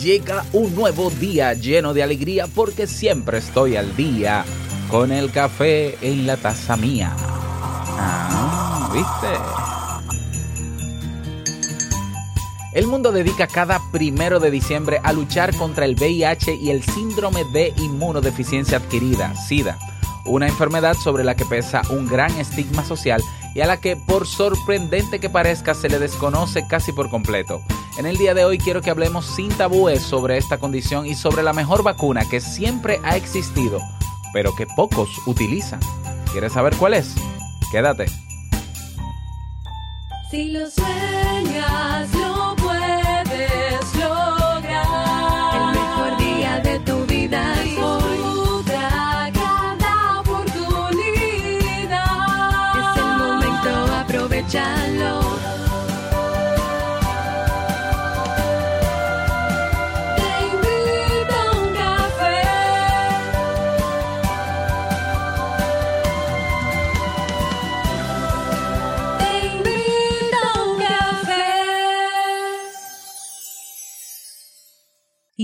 [0.00, 4.44] llega un nuevo día lleno de alegría porque siempre estoy al día
[4.90, 7.14] con el café en la taza mía.
[7.18, 9.28] Ah, ¿viste?
[12.72, 17.44] El mundo dedica cada primero de diciembre a luchar contra el VIH y el síndrome
[17.52, 19.76] de inmunodeficiencia adquirida, SIDA,
[20.24, 23.20] una enfermedad sobre la que pesa un gran estigma social
[23.54, 27.60] y a la que, por sorprendente que parezca, se le desconoce casi por completo.
[27.98, 31.42] En el día de hoy quiero que hablemos sin tabúes sobre esta condición y sobre
[31.42, 33.80] la mejor vacuna que siempre ha existido,
[34.32, 35.80] pero que pocos utilizan.
[36.32, 37.14] ¿Quieres saber cuál es?
[37.72, 38.06] Quédate.
[40.30, 45.56] Si lo sueñas, lo puedes lograr.
[45.56, 48.64] El mejor día de tu vida es hoy.
[48.64, 51.90] Cada oportunidad.
[52.78, 54.79] Es el momento, aprovechalo.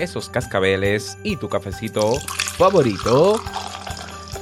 [0.00, 2.16] esos cascabeles y tu cafecito
[2.56, 3.40] favorito,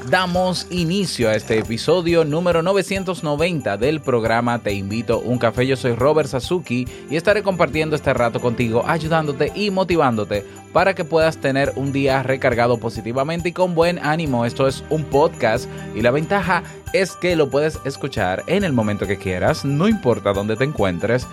[0.09, 5.67] damos inicio a este episodio número 990 del programa Te invito a un café.
[5.67, 11.05] Yo soy Robert Sasuki y estaré compartiendo este rato contigo, ayudándote y motivándote para que
[11.05, 14.47] puedas tener un día recargado positivamente y con buen ánimo.
[14.47, 19.07] Esto es un podcast y la ventaja es que lo puedes escuchar en el momento
[19.07, 21.27] que quieras, no importa dónde te encuentres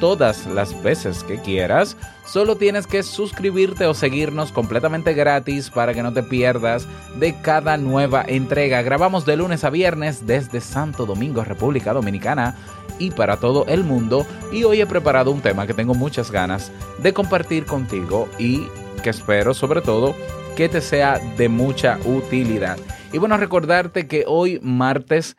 [0.00, 1.96] todas las veces que quieras.
[2.26, 6.86] Solo tienes que suscribirte o seguirnos completamente gratis para que no te pierdas
[7.16, 8.82] de cada nueva entrega.
[8.82, 12.56] Grabamos de lunes a viernes desde Santo Domingo, República Dominicana
[12.98, 14.26] y para todo el mundo.
[14.52, 16.70] Y hoy he preparado un tema que tengo muchas ganas
[17.02, 18.66] de compartir contigo y
[19.02, 20.14] que espero sobre todo
[20.56, 22.76] que te sea de mucha utilidad.
[23.12, 25.36] Y bueno, recordarte que hoy martes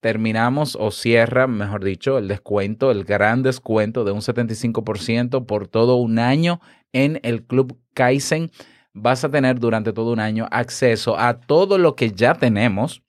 [0.00, 5.96] terminamos o cierra, mejor dicho, el descuento, el gran descuento de un 75% por todo
[5.96, 6.60] un año
[6.92, 8.50] en el Club Kaizen.
[8.92, 13.02] Vas a tener durante todo un año acceso a todo lo que ya tenemos.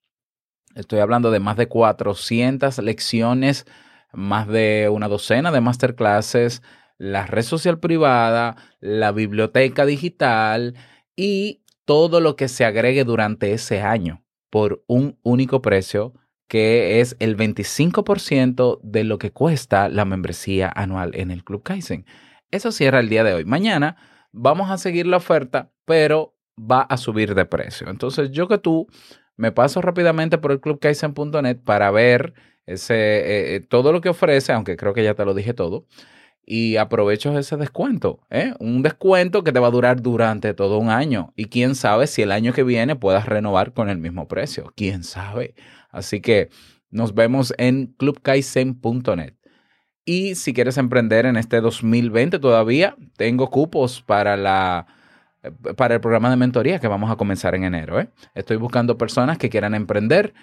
[0.75, 3.65] Estoy hablando de más de 400 lecciones,
[4.11, 6.61] más de una docena de masterclasses,
[6.97, 10.75] la red social privada, la biblioteca digital
[11.15, 16.13] y todo lo que se agregue durante ese año por un único precio
[16.49, 22.05] que es el 25% de lo que cuesta la membresía anual en el Club Kaizen.
[22.51, 23.45] Eso cierra el día de hoy.
[23.45, 23.95] Mañana
[24.31, 27.87] vamos a seguir la oferta, pero va a subir de precio.
[27.89, 28.87] Entonces, yo que tú
[29.37, 32.33] me paso rápidamente por el clubkaizen.net para ver
[32.65, 35.85] ese, eh, todo lo que ofrece, aunque creo que ya te lo dije todo,
[36.43, 38.21] y aprovecho ese descuento.
[38.31, 38.55] ¿eh?
[38.59, 41.31] Un descuento que te va a durar durante todo un año.
[41.35, 44.73] Y quién sabe si el año que viene puedas renovar con el mismo precio.
[44.75, 45.53] Quién sabe.
[45.89, 46.49] Así que
[46.89, 49.33] nos vemos en clubkaizen.net.
[50.05, 54.87] Y si quieres emprender en este 2020 todavía, tengo cupos para la
[55.77, 57.99] para el programa de mentoría que vamos a comenzar en enero.
[57.99, 58.09] ¿eh?
[58.35, 60.33] Estoy buscando personas que quieran emprender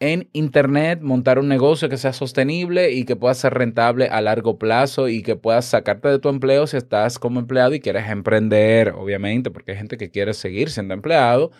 [0.00, 4.58] en Internet, montar un negocio que sea sostenible y que pueda ser rentable a largo
[4.58, 8.94] plazo y que puedas sacarte de tu empleo si estás como empleado y quieres emprender,
[8.96, 11.50] obviamente, porque hay gente que quiere seguir siendo empleado.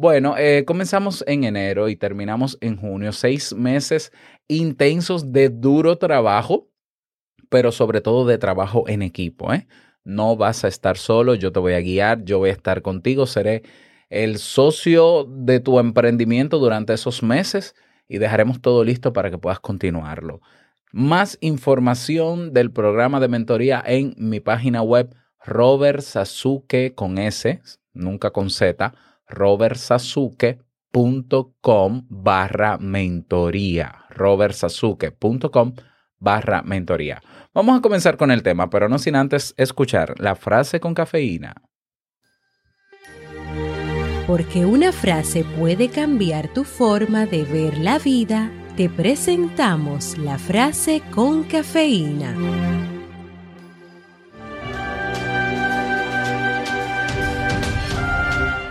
[0.00, 4.12] Bueno, eh, comenzamos en enero y terminamos en junio, seis meses
[4.46, 6.68] intensos de duro trabajo,
[7.48, 9.52] pero sobre todo de trabajo en equipo.
[9.52, 9.66] ¿eh?
[10.04, 13.26] No vas a estar solo, yo te voy a guiar, yo voy a estar contigo,
[13.26, 13.64] seré
[14.08, 17.74] el socio de tu emprendimiento durante esos meses
[18.06, 20.42] y dejaremos todo listo para que puedas continuarlo.
[20.92, 25.12] Más información del programa de mentoría en mi página web
[25.44, 27.60] Robert Sasuke con S,
[27.94, 28.94] nunca con Z,
[29.28, 34.04] robertsasuke.com barra mentoría.
[34.10, 35.72] robertsasuke.com
[36.18, 37.22] barra mentoría.
[37.54, 41.54] Vamos a comenzar con el tema, pero no sin antes escuchar la frase con cafeína.
[44.26, 51.02] Porque una frase puede cambiar tu forma de ver la vida, te presentamos la frase
[51.10, 52.97] con cafeína.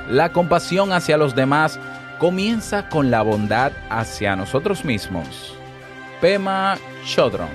[0.10, 1.78] La compasión hacia los demás
[2.18, 5.54] comienza con la bondad hacia nosotros mismos.
[6.22, 7.50] Pema Chodron.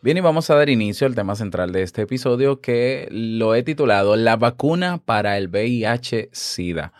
[0.00, 3.62] Bien, y vamos a dar inicio al tema central de este episodio que lo he
[3.62, 6.92] titulado La vacuna para el VIH-Sida.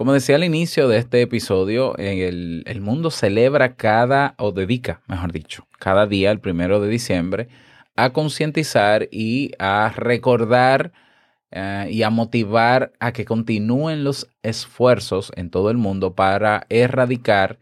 [0.00, 5.66] Como decía al inicio de este episodio, el, mundo celebra cada, o dedica, mejor dicho,
[5.78, 7.48] cada día, el primero de diciembre,
[7.96, 10.92] a concientizar y a recordar
[11.54, 17.58] uh, y a motivar a que continúen los esfuerzos en todo el mundo para erradicar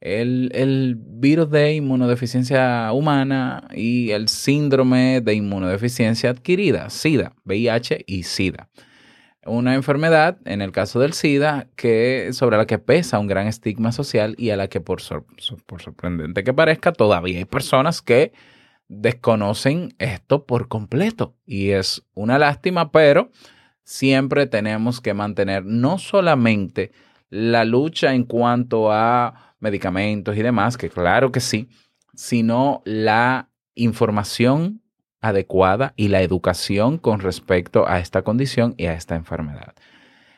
[0.00, 8.22] el, el, virus de inmunodeficiencia humana y el síndrome de inmunodeficiencia adquirida, SIDA, VIH y
[8.22, 8.70] SIDA.
[9.46, 13.92] Una enfermedad, en el caso del SIDA, que, sobre la que pesa un gran estigma
[13.92, 15.26] social y a la que, por, sor,
[15.66, 18.32] por sorprendente que parezca, todavía hay personas que
[18.88, 21.36] desconocen esto por completo.
[21.44, 23.30] Y es una lástima, pero
[23.82, 26.92] siempre tenemos que mantener no solamente
[27.28, 31.68] la lucha en cuanto a medicamentos y demás, que claro que sí,
[32.14, 34.83] sino la información
[35.24, 39.74] adecuada y la educación con respecto a esta condición y a esta enfermedad.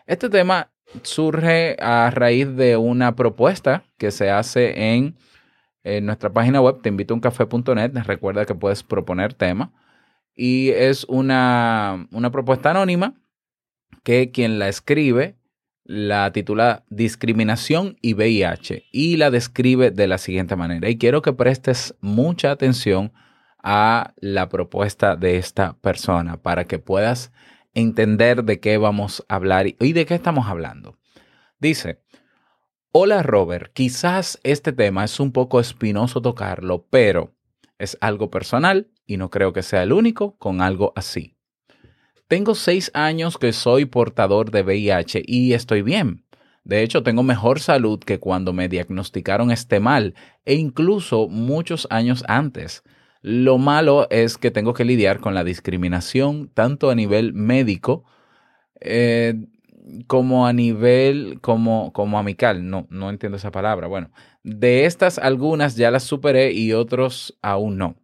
[0.06, 0.70] Este tema
[1.02, 5.16] surge a raíz de una propuesta que se hace en,
[6.02, 9.72] nuestra página web, te invito a uncafé.net, recuerda que puedes proponer tema,
[10.34, 13.14] y es una, una propuesta anónima
[14.04, 15.36] que quien la escribe
[15.82, 20.88] la titula Discriminación y VIH y la describe de la siguiente manera.
[20.88, 23.12] Y quiero que prestes mucha atención
[23.68, 27.32] a la propuesta de esta persona para que puedas
[27.74, 30.96] entender de qué vamos a hablar y de qué estamos hablando.
[31.58, 32.00] Dice,
[32.92, 37.34] hola Robert, quizás este tema es un poco espinoso tocarlo, pero
[37.76, 41.36] es algo personal y no creo que sea el único con algo así.
[42.28, 46.24] Tengo seis años que soy portador de VIH y estoy bien.
[46.62, 50.14] De hecho, tengo mejor salud que cuando me diagnosticaron este mal
[50.44, 52.84] e incluso muchos años antes.
[53.28, 58.04] Lo malo es que tengo que lidiar con la discriminación tanto a nivel médico
[58.80, 59.34] eh,
[60.06, 62.70] como a nivel como, como amical.
[62.70, 63.88] No, no entiendo esa palabra.
[63.88, 64.12] Bueno,
[64.44, 67.96] de estas algunas ya las superé y otros aún no.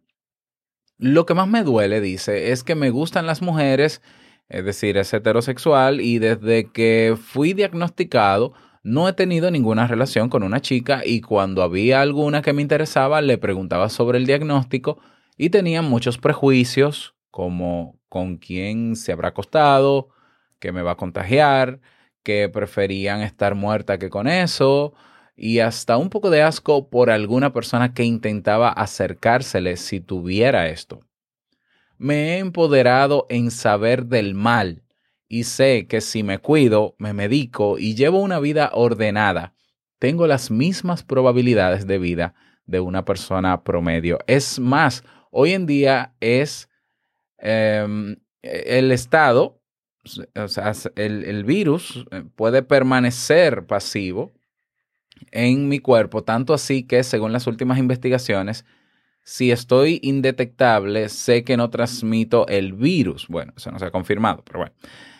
[0.97, 4.01] Lo que más me duele, dice, es que me gustan las mujeres,
[4.49, 8.51] es decir, es heterosexual y desde que fui diagnosticado
[8.83, 13.21] no he tenido ninguna relación con una chica y cuando había alguna que me interesaba
[13.21, 14.99] le preguntaba sobre el diagnóstico
[15.37, 20.09] y tenían muchos prejuicios como con quién se habrá acostado,
[20.59, 21.81] que me va a contagiar,
[22.21, 24.93] que preferían estar muerta que con eso,
[25.35, 30.99] y hasta un poco de asco por alguna persona que intentaba acercársele si tuviera esto.
[31.97, 34.83] Me he empoderado en saber del mal
[35.27, 39.55] y sé que si me cuido, me medico y llevo una vida ordenada,
[39.97, 42.35] tengo las mismas probabilidades de vida
[42.65, 44.19] de una persona promedio.
[44.27, 45.03] Es más,
[45.33, 46.69] hoy en día es
[47.39, 49.61] eh, el estado,
[50.35, 54.31] o sea, el, el virus puede permanecer pasivo
[55.31, 58.65] en mi cuerpo, tanto así que, según las últimas investigaciones,
[59.23, 63.27] si estoy indetectable, sé que no transmito el virus.
[63.27, 64.73] Bueno, eso no se ha confirmado, pero bueno.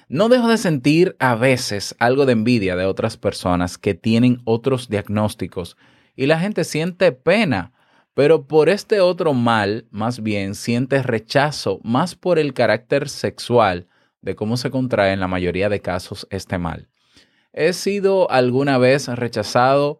[0.09, 4.89] No dejo de sentir a veces algo de envidia de otras personas que tienen otros
[4.89, 5.77] diagnósticos
[6.15, 7.71] y la gente siente pena,
[8.13, 13.87] pero por este otro mal, más bien siente rechazo, más por el carácter sexual
[14.21, 16.89] de cómo se contrae en la mayoría de casos este mal.
[17.51, 19.99] He sido alguna vez rechazado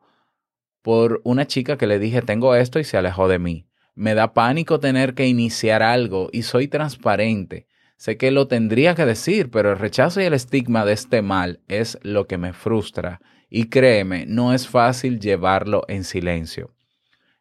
[0.82, 3.68] por una chica que le dije tengo esto y se alejó de mí.
[3.96, 7.68] Me da pánico tener que iniciar algo y soy transparente.
[7.96, 11.62] Sé que lo tendría que decir, pero el rechazo y el estigma de este mal
[11.68, 13.22] es lo que me frustra.
[13.50, 16.73] Y créeme, no es fácil llevarlo en silencio.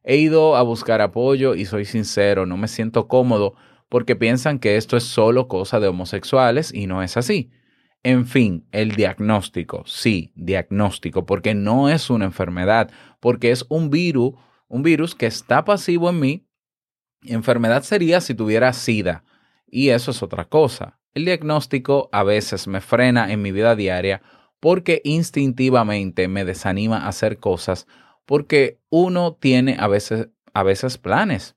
[0.04, 3.54] He ido a buscar apoyo y soy sincero, no me siento cómodo
[3.88, 7.50] porque piensan que esto es solo cosa de homosexuales y no es así.
[8.02, 12.90] En fin, el diagnóstico, sí, diagnóstico, porque no es una enfermedad,
[13.20, 14.32] porque es un virus,
[14.66, 16.48] un virus que está pasivo en mí.
[17.22, 19.24] Enfermedad sería si tuviera SIDA,
[19.66, 20.98] y eso es otra cosa.
[21.14, 24.22] El diagnóstico a veces me frena en mi vida diaria
[24.58, 27.86] porque instintivamente me desanima a hacer cosas
[28.26, 31.56] porque uno tiene a veces, a veces planes.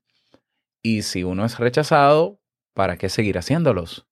[0.82, 2.40] Y si uno es rechazado,
[2.74, 4.06] ¿para qué seguir haciéndolos?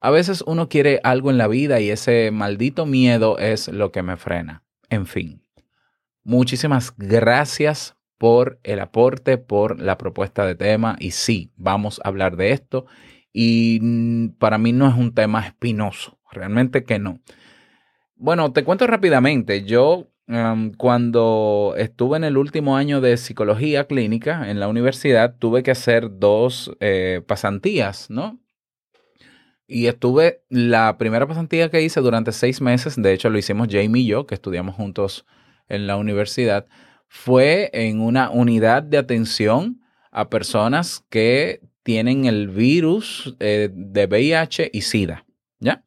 [0.00, 4.02] A veces uno quiere algo en la vida y ese maldito miedo es lo que
[4.02, 4.62] me frena.
[4.88, 5.42] En fin.
[6.22, 10.96] Muchísimas gracias por el aporte, por la propuesta de tema.
[10.98, 12.86] Y sí, vamos a hablar de esto.
[13.32, 17.20] Y mm, para mí no es un tema espinoso, realmente que no.
[18.14, 19.64] Bueno, te cuento rápidamente.
[19.64, 20.08] Yo
[20.76, 26.18] cuando estuve en el último año de psicología clínica en la universidad, tuve que hacer
[26.18, 28.40] dos eh, pasantías, ¿no?
[29.68, 34.02] Y estuve, la primera pasantía que hice durante seis meses, de hecho lo hicimos Jamie
[34.02, 35.26] y yo, que estudiamos juntos
[35.68, 36.66] en la universidad,
[37.08, 39.80] fue en una unidad de atención
[40.10, 45.24] a personas que tienen el virus eh, de VIH y SIDA,
[45.60, 45.84] ¿ya?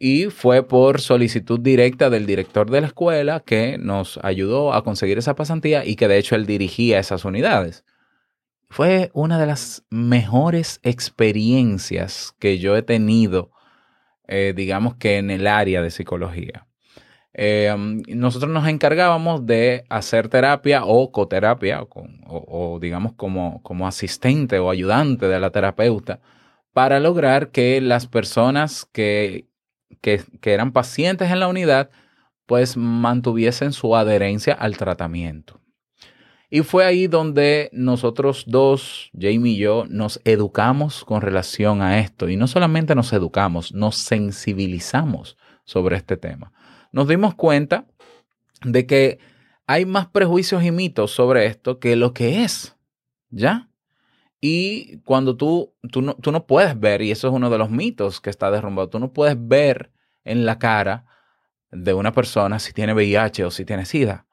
[0.00, 5.18] Y fue por solicitud directa del director de la escuela que nos ayudó a conseguir
[5.18, 7.84] esa pasantía y que de hecho él dirigía esas unidades.
[8.70, 13.50] Fue una de las mejores experiencias que yo he tenido,
[14.28, 16.66] eh, digamos que en el área de psicología.
[17.34, 17.74] Eh,
[18.08, 21.88] nosotros nos encargábamos de hacer terapia o coterapia, o,
[22.26, 26.20] o, digamos como, como asistente o ayudante de la terapeuta,
[26.72, 29.47] para lograr que las personas que,
[30.00, 31.90] que, eran pacientes en la unidad,
[32.46, 35.60] pues mantuviesen su adherencia al tratamiento.
[36.50, 42.30] Y fue ahí donde nosotros dos, Jamie y yo, nos educamos con relación a esto.
[42.30, 46.52] Y no solamente nos educamos, nos sensibilizamos sobre este tema.
[46.90, 47.86] Nos dimos cuenta
[48.64, 49.18] de que
[49.66, 52.76] hay más prejuicios y mitos sobre esto que lo que es,
[53.28, 53.67] ¿ya?
[54.40, 57.70] Y cuando tú, tú, no, tú no puedes ver, y eso es uno de los
[57.70, 59.90] mitos que está derrumbado, tú no puedes ver
[60.24, 61.06] en la cara
[61.70, 64.26] de una persona si tiene VIH o si tiene SIDA.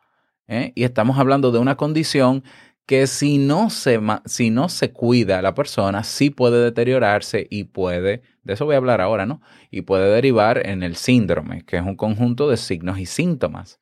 [0.47, 0.71] ¿eh?
[0.75, 2.43] Y estamos hablando de una condición
[2.85, 8.21] que si no, se, si no se cuida la persona, sí puede deteriorarse y puede,
[8.43, 9.41] de eso voy a hablar ahora, ¿no?
[9.71, 13.79] Y puede derivar en el síndrome, que es un conjunto de signos y síntomas.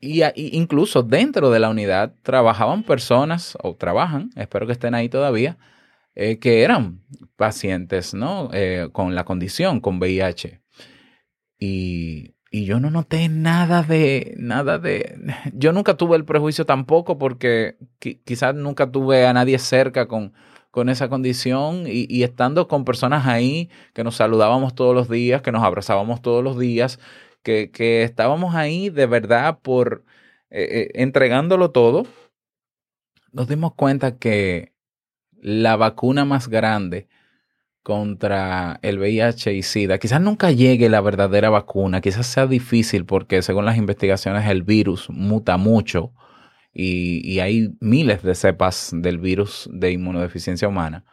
[0.00, 5.08] Y, y, incluso dentro de la unidad trabajaban personas, o trabajan, espero que estén ahí
[5.08, 5.58] todavía,
[6.14, 7.02] eh, que eran
[7.36, 8.50] pacientes, ¿no?
[8.52, 10.60] Eh, con la condición, con VIH.
[11.58, 15.18] Y y yo no noté nada de, nada de,
[15.52, 17.76] yo nunca tuve el prejuicio tampoco porque
[18.24, 20.32] quizás nunca tuve a nadie cerca con,
[20.70, 25.42] con esa condición y, y, estando con personas ahí que nos saludábamos todos los días,
[25.42, 26.98] que nos abrazábamos todos los días,
[27.46, 30.04] que, estábamos ahí de verdad por
[30.50, 32.06] eh, eh, entregándolo todo,
[33.32, 34.72] nos dimos cuenta que
[35.40, 37.08] la vacuna más grande
[37.82, 39.98] contra el VIH y SIDA.
[39.98, 45.08] Quizás nunca llegue la verdadera vacuna, quizás sea difícil porque según las investigaciones el virus
[45.08, 46.12] muta mucho
[46.72, 51.04] y, y, hay miles de cepas del virus de inmunodeficiencia humana.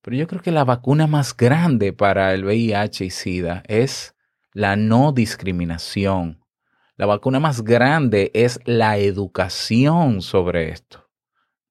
[0.00, 4.13] Pero yo creo que la vacuna más grande para el VIH y SIDA es
[4.54, 6.40] la no discriminación.
[6.96, 11.10] La vacuna más grande es la educación sobre esto.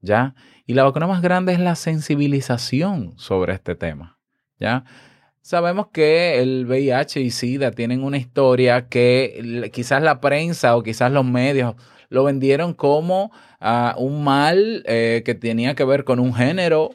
[0.02, 0.36] ¿Ya?
[0.68, 4.20] Y la vacuna más grande es la sensibilización sobre este tema.
[4.60, 4.84] ¿Ya?
[5.42, 11.12] Sabemos que el VIH y SIDA tienen una historia que quizás la prensa o quizás
[11.12, 11.76] los medios
[12.10, 16.92] lo vendieron como uh, un mal eh, que tenía que ver con un género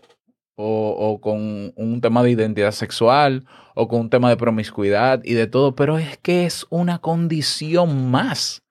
[0.61, 5.47] o, con un tema de identidad sexual o con un tema de promiscuidad y de
[5.47, 8.65] todo, pero es que es una condición más.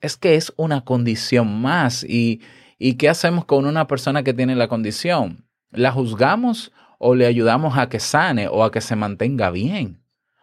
[0.00, 2.04] Es que es una condición más.
[2.04, 2.40] Y,
[2.78, 5.44] ¿Y qué hacemos con una persona que tiene la condición?
[5.70, 10.00] ¿La juzgamos o le ayudamos a que sane o a que se mantenga bien?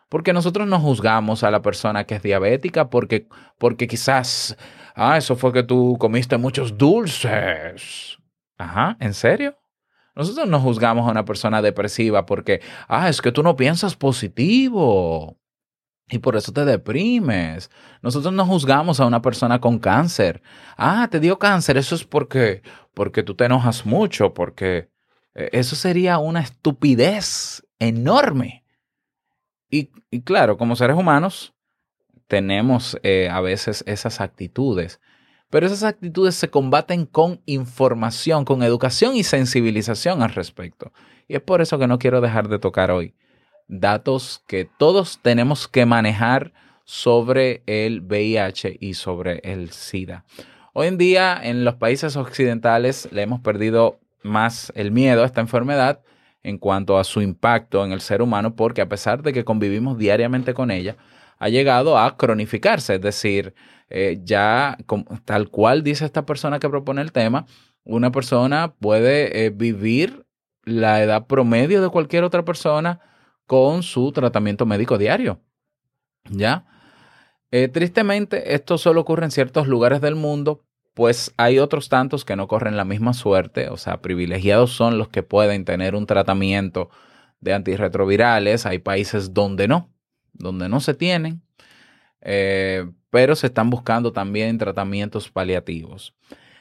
[0.10, 3.28] Porque nosotros no juzgamos a la persona que es diabética porque,
[3.58, 4.58] porque quizás,
[4.96, 8.18] ah, eso fue que tú comiste muchos dulces.
[8.58, 9.58] Ajá, ¿en serio?
[10.16, 15.38] Nosotros no juzgamos a una persona depresiva porque, ah, es que tú no piensas positivo.
[16.08, 17.72] Y por eso te deprimes.
[18.02, 20.42] Nosotros no juzgamos a una persona con cáncer.
[20.78, 21.78] Ah, te dio cáncer.
[21.78, 22.62] Eso es porque,
[22.94, 24.90] porque tú te enojas mucho, porque
[25.34, 28.64] eh, eso sería una estupidez enorme.
[29.70, 31.56] Y, y claro, como seres humanos,
[32.28, 35.00] tenemos eh, a veces esas actitudes.
[35.56, 40.92] Pero esas actitudes se combaten con información, con educación y sensibilización al respecto.
[41.30, 43.14] Y es por eso que no quiero dejar de tocar hoy
[43.70, 46.52] datos que todos tenemos que manejar
[46.84, 50.26] sobre el VIH y sobre el SIDA.
[50.74, 55.40] Hoy en día en los países occidentales le hemos perdido más el miedo a esta
[55.40, 56.02] enfermedad
[56.44, 59.98] en cuanto a su impacto en el ser humano porque a pesar de que convivimos
[59.98, 60.98] diariamente con ella,
[61.40, 63.54] ha llegado a cronificarse, es decir,
[63.90, 64.78] eh, ya
[65.26, 67.46] tal cual dice esta persona que propone el tema,
[67.84, 70.26] una persona puede eh, vivir
[70.64, 73.00] la edad promedio de cualquier otra persona
[73.46, 75.40] con su tratamiento médico diario.
[76.30, 76.66] ¿Ya?
[77.52, 80.66] Eh, tristemente, esto solo ocurre en ciertos lugares del mundo,
[80.96, 85.10] pues hay otros tantos que no corren la misma suerte, o sea, privilegiados son los
[85.10, 86.90] que pueden tener un tratamiento
[87.42, 89.94] de antirretrovirales, hay países donde no,
[90.34, 91.45] donde no se tienen,
[92.26, 96.14] eh, pero se están buscando también tratamientos paliativos.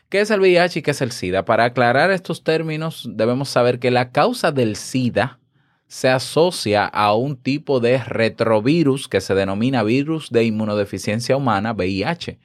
[0.08, 1.44] ¿Qué es el VIH y qué es el SIDA?
[1.44, 5.40] Para aclarar estos términos, debemos saber que la causa del SIDA
[5.88, 12.38] se asocia a un tipo de retrovirus que se denomina virus de inmunodeficiencia humana, VIH.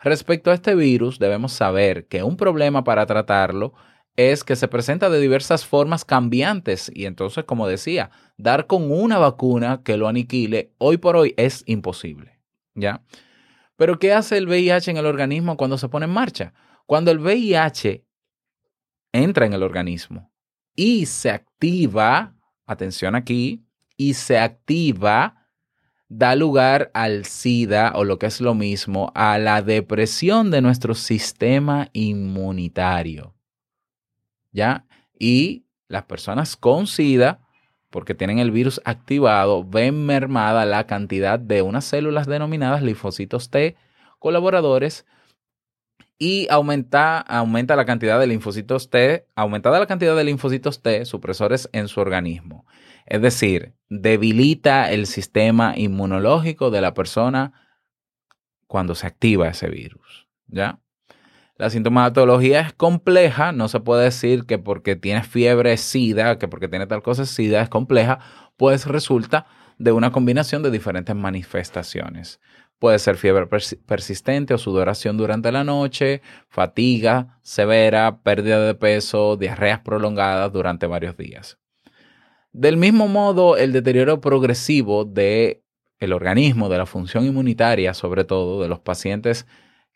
[0.00, 3.74] Respecto a este virus, debemos saber que un problema para tratarlo
[4.16, 9.18] es que se presenta de diversas formas cambiantes y entonces, como decía, dar con una
[9.18, 12.33] vacuna que lo aniquile hoy por hoy es imposible,
[12.74, 13.02] ¿ya?
[13.76, 16.52] Pero ¿qué hace el VIH en el organismo cuando se pone en marcha?
[16.86, 18.04] Cuando el VIH
[19.12, 20.32] entra en el organismo
[20.74, 22.34] y se activa,
[22.66, 23.64] atención aquí,
[23.96, 25.48] y se activa,
[26.08, 30.94] da lugar al SIDA o lo que es lo mismo, a la depresión de nuestro
[30.94, 33.34] sistema inmunitario.
[34.52, 34.86] ¿Ya?
[35.18, 37.40] Y las personas con SIDA,
[37.94, 43.76] porque tienen el virus activado, ven mermada la cantidad de unas células denominadas linfocitos T
[44.18, 45.06] colaboradores
[46.18, 51.70] y aumenta, aumenta la cantidad de linfocitos T, aumentada la cantidad de linfocitos T supresores
[51.72, 52.66] en su organismo.
[53.06, 57.52] Es decir, debilita el sistema inmunológico de la persona
[58.66, 60.26] cuando se activa ese virus.
[60.48, 60.80] ¿Ya?
[61.56, 66.66] La sintomatología es compleja, no se puede decir que porque tienes fiebre SIDA, que porque
[66.68, 68.18] tiene tal cosa SIDA, es compleja,
[68.56, 69.46] pues resulta
[69.78, 72.40] de una combinación de diferentes manifestaciones.
[72.80, 79.36] Puede ser fiebre persi- persistente o sudoración durante la noche, fatiga severa, pérdida de peso,
[79.36, 81.58] diarreas prolongadas durante varios días.
[82.52, 85.62] Del mismo modo, el deterioro progresivo de
[86.00, 89.46] el organismo, de la función inmunitaria, sobre todo de los pacientes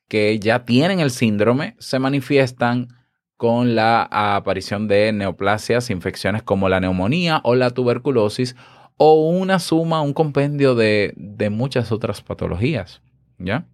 [0.08, 2.88] que ya tienen el síndrome, se manifiestan
[3.36, 8.56] con la aparición de neoplasias, infecciones como la neumonía o la tuberculosis
[8.96, 13.00] o una suma, un compendio de, de muchas otras patologías.
[13.38, 13.66] ¿Ya?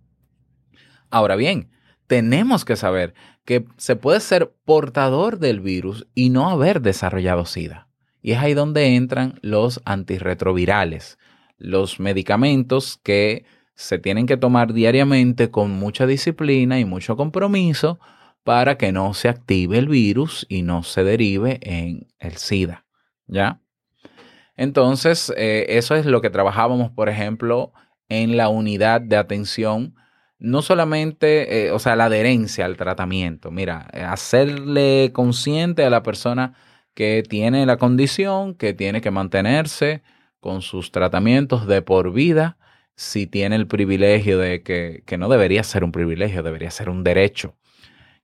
[1.11, 1.71] Ahora bien,
[2.07, 7.89] tenemos que saber que se puede ser portador del virus y no haber desarrollado SIDA.
[8.21, 11.19] Y es ahí donde entran los antirretrovirales,
[11.57, 17.99] los medicamentos que se tienen que tomar diariamente con mucha disciplina y mucho compromiso
[18.45, 22.85] para que no se active el virus y no se derive en el SIDA.
[23.27, 23.61] ¿Ya?
[24.57, 27.73] Entonces, eh, eso es lo que trabajábamos, por ejemplo,
[28.09, 29.97] en la unidad de atención,
[30.39, 33.51] no solamente, eh, o sea, la adherencia al tratamiento.
[33.51, 36.55] Mira, eh, hacerle consciente a la persona
[36.95, 40.03] que tiene la condición, que tiene que mantenerse
[40.39, 42.59] con sus tratamientos de por vida,
[42.97, 47.03] si tiene el privilegio de que, que no debería ser un privilegio, debería ser un
[47.03, 47.57] derecho,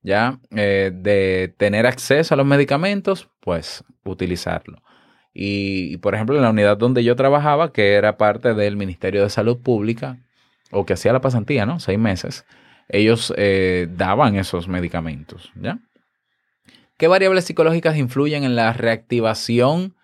[0.01, 0.39] ¿ya?
[0.51, 4.81] Eh, de tener acceso a los medicamentos, pues utilizarlo.
[5.33, 9.29] Y, por ejemplo, en la unidad donde yo trabajaba, que era parte del Ministerio de
[9.29, 10.17] Salud Pública,
[10.71, 11.79] o que hacía la pasantía, ¿no?
[11.79, 12.45] Seis meses,
[12.89, 15.79] ellos eh, daban esos medicamentos, ¿ya?
[16.97, 19.95] ¿Qué variables psicológicas influyen en la reactivación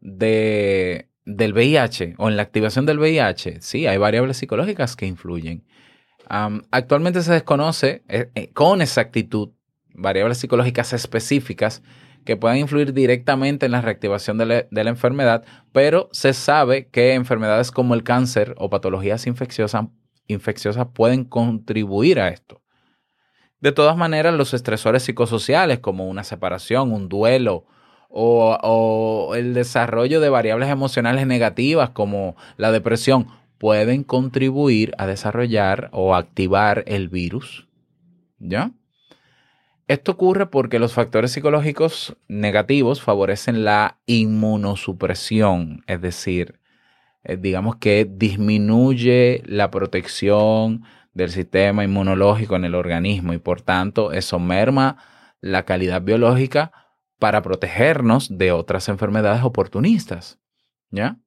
[0.00, 3.60] de, del VIH o en la activación del VIH?
[3.60, 5.64] Sí, hay variables psicológicas que influyen.
[6.70, 9.50] Actualmente se desconoce eh, eh, con exactitud
[9.94, 11.82] variables psicológicas específicas
[12.24, 17.70] que puedan influir directamente en la reactivación de la, enfermedad, pero se sabe que enfermedades
[17.70, 22.62] como el cáncer o patologías infecciosas pueden contribuir a esto.
[23.60, 27.66] De todas maneras, los estresores psicosociales como una separación, un duelo
[28.12, 36.14] o, el desarrollo de variables emocionales negativas como la depresión pueden contribuir a desarrollar o
[36.14, 37.68] activar el virus.
[38.38, 38.72] ¿Ya?
[39.88, 46.60] Esto ocurre porque los factores psicológicos negativos favorecen la inmunosupresión, es decir,
[47.24, 50.82] eh, digamos que disminuye la protección
[51.14, 54.96] del sistema inmunológico en el organismo y por tanto eso merma
[55.40, 56.81] la calidad biológica
[57.22, 60.40] para protegernos de otras enfermedades oportunistas.
[60.90, 61.20] ¿Ya?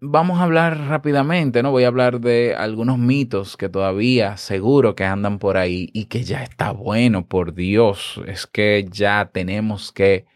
[0.00, 1.70] Vamos a hablar rápidamente, ¿no?
[1.70, 6.24] Voy a hablar de algunos mitos que todavía seguro que andan por ahí y que
[6.24, 8.20] ya está bueno, por Dios.
[8.26, 10.26] Es que ya tenemos que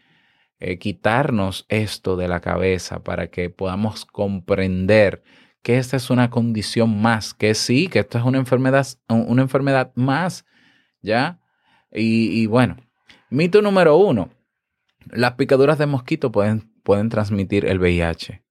[0.61, 5.23] eh, quitarnos esto de la cabeza para que podamos comprender
[5.61, 9.91] que esta es una condición más, que sí, que esto es una enfermedad, una enfermedad
[9.95, 10.45] más,
[11.01, 11.41] ¿ya?
[11.91, 12.77] Y, y bueno,
[13.29, 14.29] mito número uno,
[15.11, 18.43] las picaduras de mosquito pueden, pueden transmitir el VIH.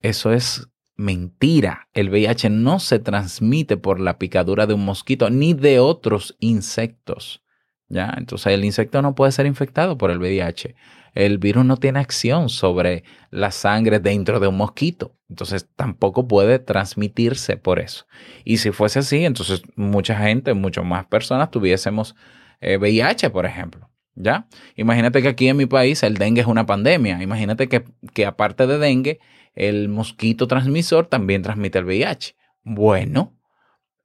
[0.00, 1.88] Eso es mentira.
[1.92, 7.42] El VIH no se transmite por la picadura de un mosquito ni de otros insectos.
[7.88, 8.14] ¿Ya?
[8.16, 10.74] Entonces el insecto no puede ser infectado por el VIH.
[11.14, 15.16] El virus no tiene acción sobre la sangre dentro de un mosquito.
[15.28, 18.06] Entonces tampoco puede transmitirse por eso.
[18.44, 22.14] Y si fuese así, entonces mucha gente, muchas más personas tuviésemos
[22.60, 23.90] eh, VIH, por ejemplo.
[24.16, 24.46] ¿Ya?
[24.76, 27.20] Imagínate que aquí en mi país el dengue es una pandemia.
[27.22, 29.18] Imagínate que, que aparte de dengue,
[29.54, 32.36] el mosquito transmisor también transmite el VIH.
[32.62, 33.36] Bueno,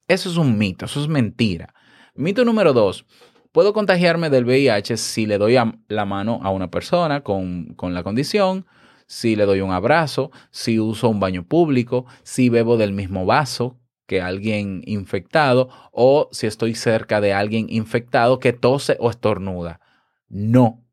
[0.08, 1.74] eso es un mito, eso es mentira.
[2.14, 3.06] Mito número dos.
[3.52, 5.56] Puedo contagiarme del VIH si le doy
[5.88, 8.64] la mano a una persona con, con la condición,
[9.06, 13.80] si le doy un abrazo, si uso un baño público, si bebo del mismo vaso
[14.06, 19.80] que alguien infectado o si estoy cerca de alguien infectado que tose o estornuda.
[20.28, 20.84] No.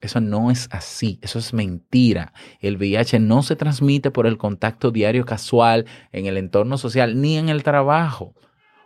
[0.00, 2.32] Eso no es así, eso es mentira.
[2.60, 7.36] El VIH no se transmite por el contacto diario casual en el entorno social ni
[7.36, 8.34] en el trabajo.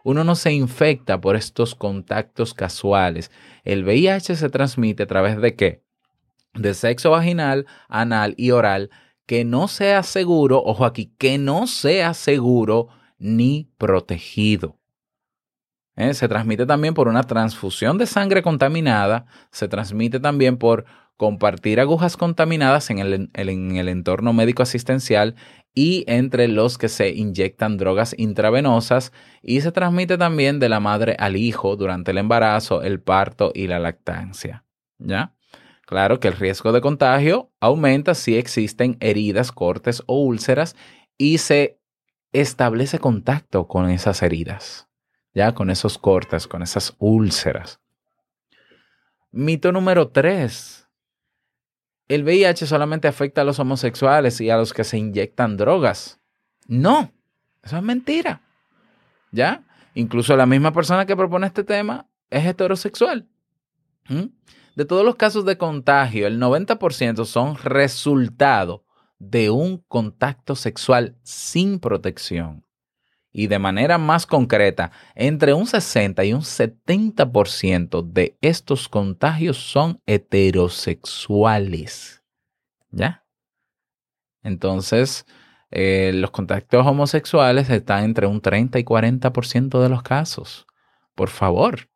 [0.05, 3.33] Uno no se infecta por estos contactos casuales.
[3.65, 5.83] El VIH se transmite a través de qué?
[6.53, 8.91] De sexo vaginal, anal y oral
[9.27, 12.89] que no sea seguro, ojo aquí, que no sea seguro
[13.19, 14.79] ni protegido.
[15.97, 16.13] ¿Eh?
[16.15, 20.85] Se transmite también por una transfusión de sangre contaminada, se transmite también por
[21.17, 25.37] compartir agujas contaminadas en el, en el entorno médico asistencial
[25.75, 31.17] y entre los que se inyectan drogas intravenosas y se transmite también de la madre
[31.19, 34.65] al hijo durante el embarazo, el parto y la lactancia.
[34.99, 35.35] ¿Ya?
[35.87, 40.77] Claro que el riesgo de contagio aumenta si existen heridas, cortes o úlceras
[41.19, 41.79] y se
[42.33, 44.89] establece contacto con esas heridas,
[45.35, 47.81] ya con esos cortes, con esas úlceras.
[49.31, 50.84] Mito número 3.
[52.09, 56.21] El VIH solamente afecta a los homosexuales y a los que se inyectan drogas.
[56.67, 57.13] No,
[57.63, 58.43] eso es mentira.
[59.33, 59.65] ¿Ya?
[59.95, 63.27] Incluso la misma persona que propone este tema es heterosexual.
[64.09, 64.25] ¿Mm?
[64.77, 68.85] De todos los casos de contagio, el 90% son resultado
[69.19, 72.64] de un contacto sexual sin protección.
[73.37, 80.01] Y de manera más concreta, entre un 60 y un 70% de estos contagios son
[80.07, 82.23] heterosexuales.
[82.93, 83.25] ¿Ya?
[84.45, 85.27] Entonces,
[85.73, 90.69] eh, los contactos homosexuales están entre un 30 y 40% de los casos.
[91.17, 91.89] Por favor.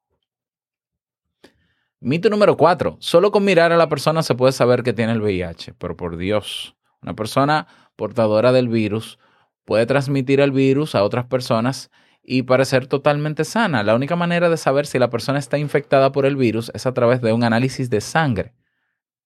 [2.01, 2.97] Mito número 4.
[2.99, 5.75] Solo con mirar a la persona se puede saber que tiene el VIH.
[5.75, 9.21] Pero por Dios, una persona portadora del virus
[9.69, 11.91] puede transmitir el virus a otras personas
[12.23, 13.83] y parecer totalmente sana.
[13.83, 16.95] La única manera de saber si la persona está infectada por el virus es a
[16.95, 18.55] través de un análisis de sangre.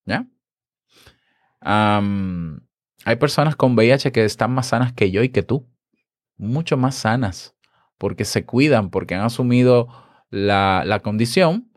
[0.05, 0.26] ¿Ya?
[1.61, 5.70] Hay personas con VIH que están más sanas que yo y que tú.
[6.38, 7.55] Mucho más sanas.
[7.96, 9.87] Porque se cuidan, porque han asumido
[10.28, 11.70] la, la condición,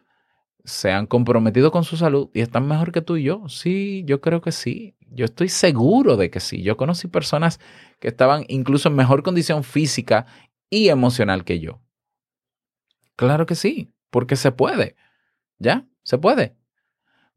[0.63, 3.47] se han comprometido con su salud y están mejor que tú y yo.
[3.47, 4.94] Sí, yo creo que sí.
[5.12, 6.62] Yo estoy seguro de que sí.
[6.62, 7.60] Yo conocí personas
[8.00, 10.26] que estaban incluso en mejor condición física
[10.70, 11.82] y emocional que yo.
[13.15, 14.96] Claro que sí, porque se puede.
[15.58, 15.88] ¿Ya?
[16.04, 16.56] Se puede.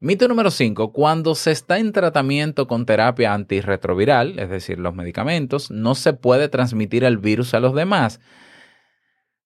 [0.00, 0.92] Mito número 5.
[0.92, 6.48] Cuando se está en tratamiento con terapia antirretroviral, es decir, los medicamentos, no se puede
[6.48, 8.20] transmitir el virus a los demás.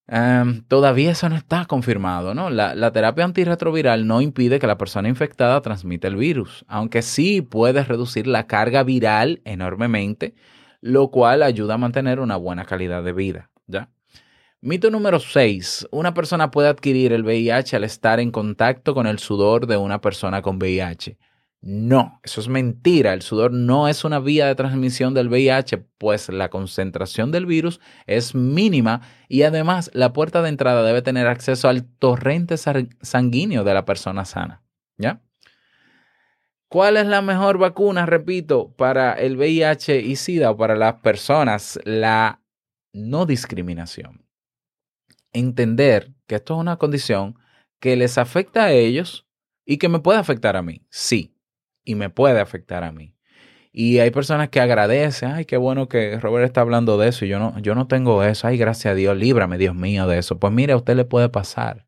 [0.09, 2.51] Um, todavía eso no está confirmado, ¿no?
[2.51, 7.41] La, la, terapia antirretroviral no impide que la persona infectada transmita el virus, aunque sí
[7.41, 10.35] puede reducir la carga viral enormemente,
[10.81, 13.89] lo cual ayuda a mantener una buena calidad de vida, ¿ya?
[14.61, 15.89] Mito número 6.
[15.91, 20.01] Una persona puede adquirir el VIH al estar en contacto con el sudor de una
[20.01, 21.19] persona con VIH.
[21.65, 23.13] No, eso es mentira.
[23.13, 27.81] El sudor no es una vía de transmisión del VIH, pues la concentración del virus
[28.07, 33.75] es mínima y además la puerta de entrada debe tener acceso al torrente sanguíneo de
[33.75, 34.65] la persona sana.
[34.99, 35.23] ¿Ya?
[36.69, 41.79] ¿Cuál es la mejor vacuna, repito, para el VIH y SIDA o para las personas?
[41.85, 42.43] La
[42.93, 44.27] no discriminación.
[45.33, 47.39] Entender que esto es una condición
[47.79, 49.29] que les afecta a ellos
[49.65, 50.85] y que me puede afectar a mí.
[50.91, 51.37] Sí,
[51.85, 53.15] y me puede afectar a mí.
[53.73, 57.29] Y hay personas que agradecen, ay, qué bueno que Robert está hablando de eso y
[57.29, 60.39] yo no, yo no tengo eso, ay, gracias a Dios, líbrame, Dios mío, de eso.
[60.39, 61.87] Pues mire, a usted le puede pasar,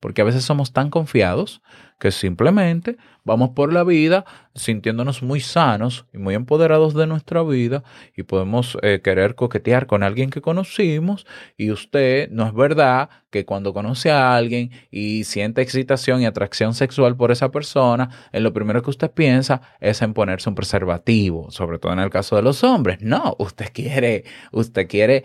[0.00, 1.62] porque a veces somos tan confiados
[2.00, 7.84] que simplemente vamos por la vida sintiéndonos muy sanos y muy empoderados de nuestra vida
[8.16, 13.44] y podemos eh, querer coquetear con alguien que conocimos y usted no es verdad que
[13.44, 18.52] cuando conoce a alguien y siente excitación y atracción sexual por esa persona, en lo
[18.52, 22.42] primero que usted piensa es en ponerse un preservativo, sobre todo en el caso de
[22.42, 22.98] los hombres.
[23.02, 25.24] No, usted quiere, usted quiere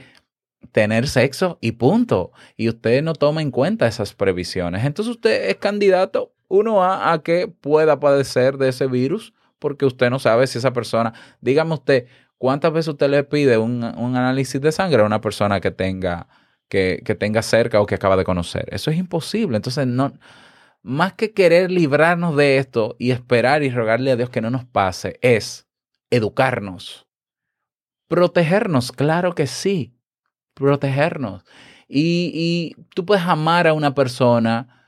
[0.72, 2.32] tener sexo y punto.
[2.58, 4.86] Y usted no toma en cuenta esas previsiones.
[4.86, 10.10] Entonces usted es candidato uno a, a que pueda padecer de ese virus porque usted
[10.10, 14.62] no sabe si esa persona, dígame usted, ¿cuántas veces usted le pide un, un análisis
[14.62, 16.28] de sangre a una persona que tenga,
[16.70, 18.68] que, que tenga cerca o que acaba de conocer?
[18.72, 19.56] Eso es imposible.
[19.56, 20.14] Entonces, no,
[20.84, 24.66] más que querer librarnos de esto y esperar y rogarle a Dios que no nos
[24.66, 25.68] pase, es
[26.12, 27.08] educarnos.
[28.08, 29.98] Protegernos, claro que sí.
[30.54, 31.44] Protegernos.
[31.88, 34.85] Y, y tú puedes amar a una persona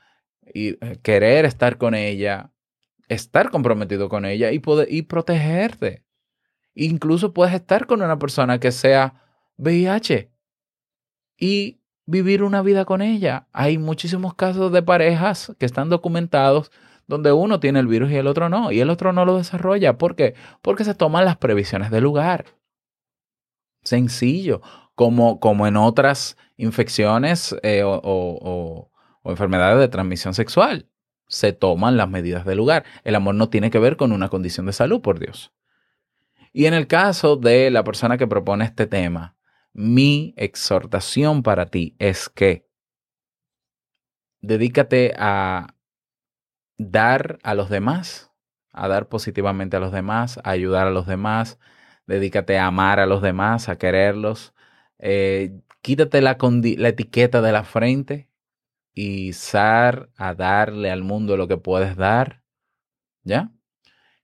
[0.54, 2.52] y eh, querer estar con ella,
[3.08, 6.04] estar comprometido con ella y, poder, y protegerte.
[6.74, 9.22] Incluso puedes estar con una persona que sea
[9.56, 10.30] VIH
[11.36, 13.48] y vivir una vida con ella.
[13.52, 16.70] Hay muchísimos casos de parejas que están documentados
[17.08, 19.98] donde uno tiene el virus y el otro no, y el otro no lo desarrolla.
[19.98, 20.34] ¿Por qué?
[20.62, 22.44] Porque se toman las previsiones del lugar.
[23.82, 24.60] Sencillo,
[24.94, 28.90] como, como en otras infecciones eh, o,
[29.22, 30.88] o enfermedades de transmisión sexual.
[31.26, 32.84] Se toman las medidas del lugar.
[33.04, 35.52] El amor no tiene que ver con una condición de salud, por Dios.
[36.52, 39.36] Y en el caso de la persona que propone este tema,
[39.72, 42.66] mi exhortación para ti es que
[44.40, 45.74] dedícate a
[46.78, 48.32] dar a los demás,
[48.72, 51.58] a dar positivamente a los demás, a ayudar a los demás,
[52.06, 54.54] dedícate a amar a los demás, a quererlos,
[54.98, 58.27] eh, quítate la, la etiqueta de la frente
[60.16, 62.42] a darle al mundo lo que puedes dar,
[63.22, 63.52] ¿ya?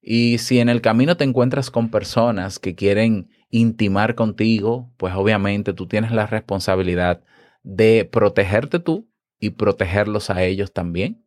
[0.01, 5.73] Y si en el camino te encuentras con personas que quieren intimar contigo, pues obviamente
[5.73, 7.23] tú tienes la responsabilidad
[7.63, 9.09] de protegerte tú
[9.39, 11.25] y protegerlos a ellos también,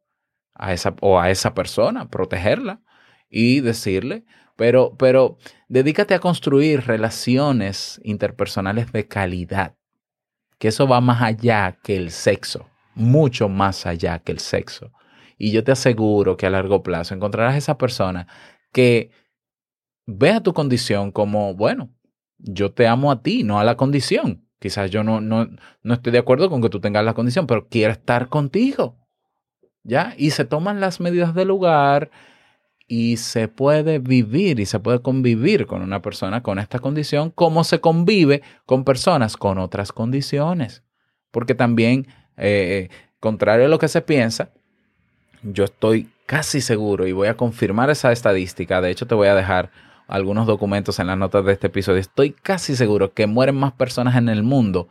[0.53, 2.81] a esa o a esa persona, protegerla
[3.29, 5.37] y decirle, pero pero
[5.69, 9.75] dedícate a construir relaciones interpersonales de calidad,
[10.59, 14.91] que eso va más allá que el sexo, mucho más allá que el sexo.
[15.37, 18.27] Y yo te aseguro que a largo plazo encontrarás esa persona
[18.73, 19.11] que
[20.05, 21.89] vea tu condición como, bueno,
[22.37, 24.45] yo te amo a ti, no a la condición.
[24.59, 25.47] Quizás yo no, no,
[25.83, 28.97] no estoy de acuerdo con que tú tengas la condición, pero quiero estar contigo.
[29.83, 30.13] ¿Ya?
[30.17, 32.09] Y se toman las medidas del lugar
[32.87, 37.63] y se puede vivir y se puede convivir con una persona con esta condición como
[37.63, 40.83] se convive con personas con otras condiciones.
[41.31, 42.07] Porque también,
[42.37, 44.51] eh, contrario a lo que se piensa,
[45.43, 48.81] yo estoy casi seguro y voy a confirmar esa estadística.
[48.81, 49.71] De hecho, te voy a dejar
[50.07, 51.99] algunos documentos en las notas de este episodio.
[51.99, 54.87] Estoy casi seguro que mueren más personas en el mundo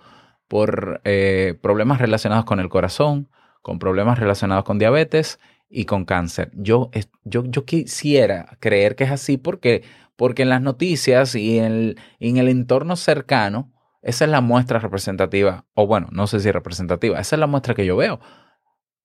[0.49, 3.29] por eh, problemas relacionados con el corazón,
[3.63, 6.51] con problemas relacionados con diabetes y con cáncer.
[6.55, 6.91] Yo,
[7.25, 9.83] yo, yo quisiera creer que es así porque,
[10.17, 13.73] porque en las noticias y en el, en el entorno cercano,
[14.07, 17.75] esa es la muestra representativa, o bueno, no sé si representativa, esa es la muestra
[17.75, 18.21] que yo veo.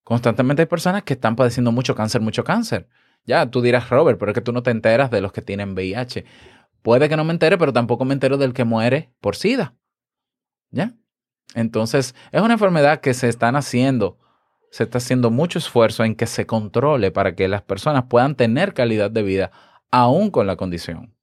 [0.04, 2.88] Constantemente hay personas que están padeciendo mucho cáncer, mucho cáncer.
[3.26, 5.74] Ya, tú dirás, Robert, pero es que tú no te enteras de los que tienen
[5.74, 6.26] VIH.
[6.84, 9.74] Puede que no me entere, pero tampoco me entero del que muere por SIDA.
[10.70, 10.94] ¿Ya?
[11.56, 14.20] Entonces, es una enfermedad que se están haciendo,
[14.70, 18.76] se está haciendo mucho esfuerzo en que se controle para que las personas puedan tener
[18.76, 19.52] calidad de vida
[19.90, 21.16] aún con la condición.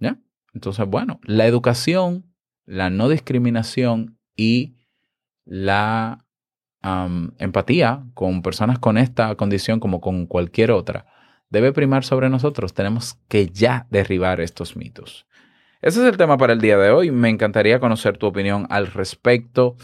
[0.00, 0.18] ¿Ya?
[0.52, 2.29] Entonces, bueno, la educación,
[2.70, 4.76] la no discriminación y
[5.44, 6.24] la
[7.38, 11.04] empatía con personas con esta condición como con cualquier otra
[11.50, 12.72] debe primar sobre nosotros.
[12.72, 15.26] Tenemos que ya derribar estos mitos.
[15.82, 17.10] Ese es el tema para el día de hoy.
[17.10, 19.74] Me encantaría conocer tu opinión al respecto.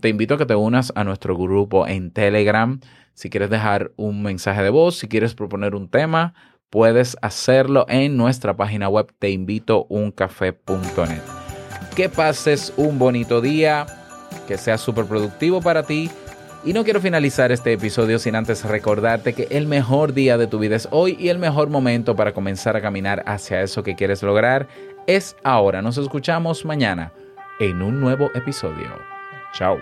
[0.00, 2.80] Te invito a que te unas a nuestro grupo en Telegram.
[3.14, 6.34] Si quieres dejar un mensaje de voz, si quieres proponer un tema,
[6.70, 11.39] puedes hacerlo en nuestra página web teinvitouncafé.net.
[11.94, 13.86] Que pases un bonito día
[14.46, 16.10] que sea súper productivo para ti.
[16.64, 20.58] Y no quiero finalizar este episodio sin antes recordarte que el mejor día de tu
[20.58, 24.22] vida es hoy y el mejor momento para comenzar a caminar hacia eso que quieres
[24.22, 24.68] lograr
[25.06, 25.80] es ahora.
[25.80, 27.12] Nos escuchamos mañana
[27.60, 28.90] en un nuevo episodio.
[29.54, 29.78] Chao.